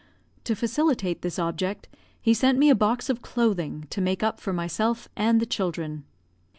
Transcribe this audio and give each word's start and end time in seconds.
To 0.45 0.55
facilitate 0.55 1.21
this 1.21 1.37
object, 1.37 1.87
he 2.19 2.33
sent 2.33 2.57
me 2.57 2.71
a 2.71 2.75
box 2.75 3.07
of 3.07 3.21
clothing, 3.21 3.85
to 3.91 4.01
make 4.01 4.23
up 4.23 4.39
for 4.39 4.51
myself 4.51 5.07
and 5.15 5.39
the 5.39 5.45
children. 5.45 6.05